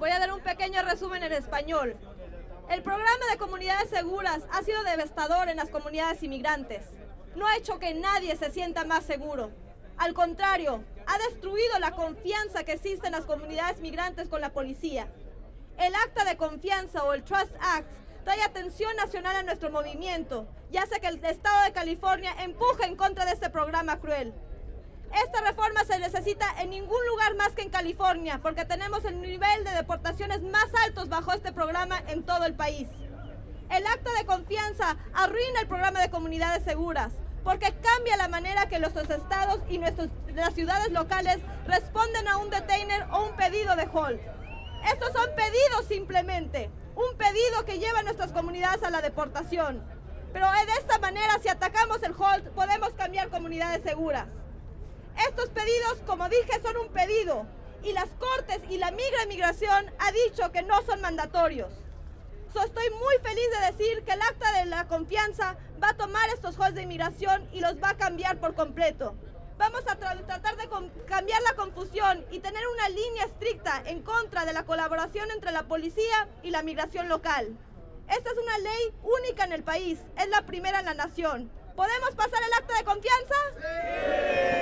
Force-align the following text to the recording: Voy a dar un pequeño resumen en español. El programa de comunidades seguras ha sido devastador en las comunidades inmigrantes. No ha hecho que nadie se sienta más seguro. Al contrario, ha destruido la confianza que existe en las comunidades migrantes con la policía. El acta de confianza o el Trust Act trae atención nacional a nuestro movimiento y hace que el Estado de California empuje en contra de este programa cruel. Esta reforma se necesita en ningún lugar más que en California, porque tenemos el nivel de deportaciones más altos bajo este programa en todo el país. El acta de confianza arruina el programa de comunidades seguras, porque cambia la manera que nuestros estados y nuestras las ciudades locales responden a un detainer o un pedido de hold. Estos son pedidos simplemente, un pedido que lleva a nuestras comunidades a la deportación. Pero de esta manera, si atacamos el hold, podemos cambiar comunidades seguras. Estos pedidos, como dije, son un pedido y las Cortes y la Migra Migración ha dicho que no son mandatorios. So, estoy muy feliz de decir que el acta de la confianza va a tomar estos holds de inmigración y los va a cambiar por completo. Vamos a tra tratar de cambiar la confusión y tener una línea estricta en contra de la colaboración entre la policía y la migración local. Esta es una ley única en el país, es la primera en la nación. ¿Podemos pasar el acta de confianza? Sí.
Voy 0.00 0.08
a 0.08 0.18
dar 0.18 0.32
un 0.32 0.40
pequeño 0.40 0.80
resumen 0.80 1.22
en 1.24 1.34
español. 1.34 1.94
El 2.70 2.82
programa 2.82 3.26
de 3.30 3.36
comunidades 3.36 3.90
seguras 3.90 4.40
ha 4.50 4.62
sido 4.62 4.82
devastador 4.82 5.50
en 5.50 5.58
las 5.58 5.68
comunidades 5.68 6.22
inmigrantes. 6.22 6.86
No 7.36 7.46
ha 7.46 7.58
hecho 7.58 7.78
que 7.78 7.92
nadie 7.92 8.34
se 8.34 8.50
sienta 8.50 8.86
más 8.86 9.04
seguro. 9.04 9.50
Al 9.98 10.14
contrario, 10.14 10.82
ha 11.06 11.18
destruido 11.28 11.78
la 11.80 11.90
confianza 11.90 12.64
que 12.64 12.72
existe 12.72 13.08
en 13.08 13.12
las 13.12 13.26
comunidades 13.26 13.82
migrantes 13.82 14.28
con 14.28 14.40
la 14.40 14.54
policía. 14.54 15.06
El 15.76 15.94
acta 15.94 16.24
de 16.24 16.38
confianza 16.38 17.04
o 17.04 17.12
el 17.12 17.22
Trust 17.22 17.54
Act 17.60 17.92
trae 18.24 18.42
atención 18.42 18.96
nacional 18.96 19.36
a 19.36 19.42
nuestro 19.42 19.68
movimiento 19.68 20.48
y 20.72 20.78
hace 20.78 20.98
que 21.00 21.08
el 21.08 21.22
Estado 21.22 21.64
de 21.64 21.74
California 21.74 22.34
empuje 22.40 22.86
en 22.86 22.96
contra 22.96 23.26
de 23.26 23.32
este 23.32 23.50
programa 23.50 24.00
cruel. 24.00 24.32
Esta 25.12 25.40
reforma 25.40 25.84
se 25.84 25.98
necesita 25.98 26.46
en 26.60 26.70
ningún 26.70 27.06
lugar 27.08 27.34
más 27.34 27.50
que 27.50 27.62
en 27.62 27.70
California, 27.70 28.38
porque 28.42 28.64
tenemos 28.64 29.04
el 29.04 29.20
nivel 29.20 29.64
de 29.64 29.72
deportaciones 29.72 30.42
más 30.42 30.68
altos 30.86 31.08
bajo 31.08 31.32
este 31.32 31.52
programa 31.52 32.00
en 32.08 32.22
todo 32.22 32.44
el 32.44 32.54
país. 32.54 32.88
El 33.70 33.86
acta 33.86 34.12
de 34.18 34.26
confianza 34.26 34.96
arruina 35.12 35.60
el 35.60 35.68
programa 35.68 36.00
de 36.00 36.10
comunidades 36.10 36.64
seguras, 36.64 37.12
porque 37.42 37.74
cambia 37.80 38.16
la 38.16 38.28
manera 38.28 38.68
que 38.68 38.78
nuestros 38.78 39.10
estados 39.10 39.60
y 39.68 39.78
nuestras 39.78 40.08
las 40.34 40.54
ciudades 40.54 40.92
locales 40.92 41.38
responden 41.66 42.28
a 42.28 42.36
un 42.36 42.50
detainer 42.50 43.06
o 43.12 43.24
un 43.24 43.36
pedido 43.36 43.74
de 43.76 43.88
hold. 43.92 44.20
Estos 44.92 45.12
son 45.12 45.28
pedidos 45.34 45.86
simplemente, 45.88 46.70
un 46.94 47.16
pedido 47.16 47.64
que 47.64 47.78
lleva 47.78 48.00
a 48.00 48.02
nuestras 48.02 48.32
comunidades 48.32 48.82
a 48.82 48.90
la 48.90 49.02
deportación. 49.02 49.82
Pero 50.32 50.46
de 50.50 50.72
esta 50.78 50.98
manera, 50.98 51.38
si 51.42 51.48
atacamos 51.48 52.02
el 52.02 52.12
hold, 52.12 52.50
podemos 52.50 52.90
cambiar 52.90 53.28
comunidades 53.28 53.82
seguras. 53.82 54.28
Estos 55.28 55.48
pedidos, 55.50 55.98
como 56.06 56.28
dije, 56.28 56.60
son 56.62 56.76
un 56.76 56.88
pedido 56.88 57.46
y 57.82 57.92
las 57.92 58.08
Cortes 58.18 58.60
y 58.68 58.78
la 58.78 58.90
Migra 58.90 59.26
Migración 59.26 59.90
ha 59.98 60.12
dicho 60.12 60.52
que 60.52 60.62
no 60.62 60.82
son 60.82 61.00
mandatorios. 61.00 61.72
So, 62.52 62.62
estoy 62.62 62.90
muy 62.90 63.14
feliz 63.22 63.46
de 63.58 63.72
decir 63.72 64.02
que 64.04 64.12
el 64.12 64.22
acta 64.22 64.52
de 64.58 64.66
la 64.66 64.88
confianza 64.88 65.56
va 65.82 65.90
a 65.90 65.96
tomar 65.96 66.28
estos 66.30 66.58
holds 66.58 66.74
de 66.74 66.82
inmigración 66.82 67.48
y 67.52 67.60
los 67.60 67.76
va 67.76 67.90
a 67.90 67.96
cambiar 67.96 68.38
por 68.38 68.54
completo. 68.54 69.14
Vamos 69.56 69.82
a 69.86 69.96
tra 69.96 70.16
tratar 70.26 70.56
de 70.56 70.68
cambiar 71.06 71.42
la 71.42 71.54
confusión 71.54 72.24
y 72.30 72.40
tener 72.40 72.66
una 72.66 72.88
línea 72.88 73.26
estricta 73.26 73.82
en 73.86 74.02
contra 74.02 74.46
de 74.46 74.52
la 74.52 74.64
colaboración 74.64 75.30
entre 75.30 75.52
la 75.52 75.64
policía 75.64 76.28
y 76.42 76.50
la 76.50 76.62
migración 76.62 77.08
local. 77.08 77.56
Esta 78.08 78.30
es 78.30 78.38
una 78.38 78.58
ley 78.58 78.94
única 79.02 79.44
en 79.44 79.52
el 79.52 79.62
país, 79.62 80.00
es 80.18 80.28
la 80.28 80.42
primera 80.42 80.80
en 80.80 80.86
la 80.86 80.94
nación. 80.94 81.52
¿Podemos 81.76 82.10
pasar 82.16 82.42
el 82.42 82.52
acta 82.54 82.74
de 82.74 82.84
confianza? 82.84 83.34
Sí. 83.58 84.59